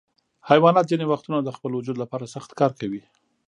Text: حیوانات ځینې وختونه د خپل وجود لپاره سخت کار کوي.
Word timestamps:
حیوانات 0.49 0.85
ځینې 0.91 1.05
وختونه 1.07 1.37
د 1.41 1.49
خپل 1.57 1.71
وجود 1.73 1.97
لپاره 2.03 2.31
سخت 2.35 2.51
کار 2.59 2.71
کوي. 2.81 3.01